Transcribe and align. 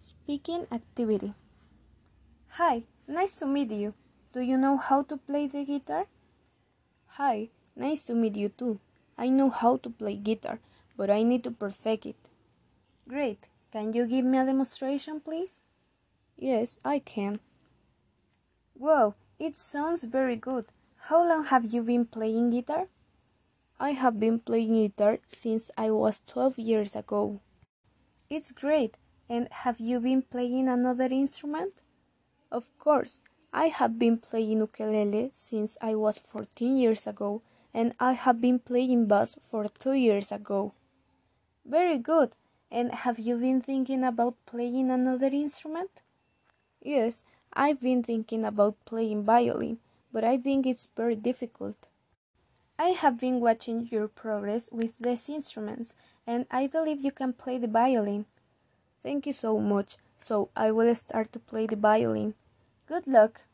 Speaking 0.00 0.66
activity. 0.70 1.34
Hi, 2.50 2.84
nice 3.08 3.40
to 3.40 3.46
meet 3.46 3.72
you. 3.72 3.94
Do 4.32 4.40
you 4.40 4.56
know 4.56 4.76
how 4.76 5.02
to 5.02 5.16
play 5.16 5.48
the 5.48 5.64
guitar? 5.64 6.06
Hi, 7.18 7.50
nice 7.74 8.04
to 8.06 8.14
meet 8.14 8.36
you 8.36 8.48
too. 8.48 8.78
I 9.18 9.28
know 9.28 9.50
how 9.50 9.76
to 9.78 9.90
play 9.90 10.14
guitar, 10.14 10.60
but 10.96 11.10
I 11.10 11.24
need 11.24 11.42
to 11.44 11.50
perfect 11.50 12.06
it. 12.06 12.16
Great. 13.08 13.48
Can 13.72 13.92
you 13.92 14.06
give 14.06 14.24
me 14.24 14.38
a 14.38 14.46
demonstration, 14.46 15.18
please? 15.20 15.62
Yes, 16.36 16.78
I 16.84 17.00
can. 17.00 17.40
Wow, 18.76 19.16
it 19.40 19.56
sounds 19.56 20.04
very 20.04 20.36
good. 20.36 20.66
How 21.10 21.28
long 21.28 21.44
have 21.46 21.74
you 21.74 21.82
been 21.82 22.06
playing 22.06 22.50
guitar? 22.50 22.86
I 23.80 23.90
have 23.90 24.20
been 24.20 24.38
playing 24.38 24.74
guitar 24.74 25.18
since 25.26 25.72
I 25.76 25.90
was 25.90 26.22
12 26.24 26.58
years 26.60 26.94
ago. 26.94 27.40
It's 28.30 28.52
great. 28.52 28.96
And 29.28 29.48
have 29.52 29.78
you 29.80 30.00
been 30.00 30.22
playing 30.22 30.68
another 30.68 31.06
instrument? 31.06 31.82
Of 32.50 32.76
course. 32.78 33.20
I 33.52 33.68
have 33.68 33.98
been 33.98 34.18
playing 34.18 34.58
ukulele 34.58 35.30
since 35.32 35.76
I 35.80 35.94
was 35.94 36.18
14 36.18 36.76
years 36.76 37.06
ago, 37.06 37.42
and 37.72 37.94
I 37.98 38.12
have 38.12 38.40
been 38.40 38.58
playing 38.58 39.06
bass 39.06 39.38
for 39.42 39.68
two 39.68 39.94
years 39.94 40.30
ago. 40.32 40.72
Very 41.64 41.98
good. 41.98 42.36
And 42.70 42.92
have 42.92 43.18
you 43.18 43.36
been 43.38 43.60
thinking 43.60 44.04
about 44.04 44.36
playing 44.46 44.90
another 44.90 45.28
instrument? 45.28 46.02
Yes, 46.82 47.24
I've 47.52 47.80
been 47.80 48.02
thinking 48.02 48.44
about 48.44 48.84
playing 48.84 49.24
violin, 49.24 49.78
but 50.12 50.24
I 50.24 50.36
think 50.36 50.66
it's 50.66 50.88
very 50.96 51.16
difficult. 51.16 51.88
I 52.78 52.90
have 52.90 53.18
been 53.18 53.40
watching 53.40 53.88
your 53.90 54.08
progress 54.08 54.70
with 54.70 54.98
these 54.98 55.28
instruments, 55.28 55.96
and 56.26 56.46
I 56.50 56.66
believe 56.66 57.04
you 57.04 57.10
can 57.10 57.32
play 57.32 57.58
the 57.58 57.66
violin. 57.66 58.26
Thank 59.02 59.26
you 59.26 59.32
so 59.32 59.58
much. 59.58 59.96
So 60.16 60.50
I 60.54 60.70
will 60.70 60.94
start 60.94 61.32
to 61.32 61.40
play 61.40 61.66
the 61.66 61.74
violin. 61.76 62.34
Good 62.86 63.08
luck. 63.08 63.46